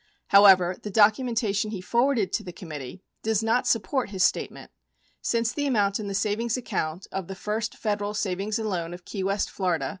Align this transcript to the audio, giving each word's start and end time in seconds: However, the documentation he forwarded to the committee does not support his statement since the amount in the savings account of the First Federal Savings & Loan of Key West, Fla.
However, 0.29 0.75
the 0.81 0.89
documentation 0.89 1.69
he 1.69 1.79
forwarded 1.79 2.33
to 2.33 2.41
the 2.43 2.51
committee 2.51 3.03
does 3.21 3.43
not 3.43 3.67
support 3.67 4.09
his 4.09 4.23
statement 4.23 4.71
since 5.21 5.53
the 5.53 5.67
amount 5.67 5.99
in 5.99 6.07
the 6.07 6.15
savings 6.15 6.57
account 6.57 7.05
of 7.11 7.27
the 7.27 7.35
First 7.35 7.77
Federal 7.77 8.15
Savings 8.15 8.57
& 8.57 8.57
Loan 8.57 8.95
of 8.95 9.05
Key 9.05 9.23
West, 9.25 9.51
Fla. 9.51 9.77